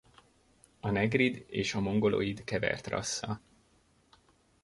A 0.79 0.89
negrid 0.89 1.45
és 1.47 1.73
a 1.73 1.79
mongolid 1.79 2.43
kevert 2.43 2.87
rassza. 2.87 3.41